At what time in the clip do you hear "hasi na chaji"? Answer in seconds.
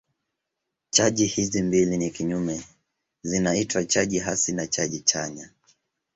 4.19-4.99